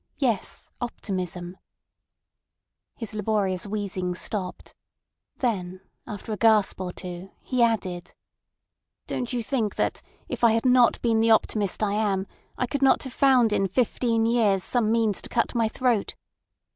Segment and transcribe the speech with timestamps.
[0.17, 1.57] Yes, optimism—
[2.95, 4.73] His laborious wheezing stopped,
[5.35, 8.15] then, after a gasp or two, he added:
[9.05, 12.25] "Don't you think that, if I had not been the optimist I am,
[12.57, 16.15] I could not have found in fifteen years some means to cut my throat?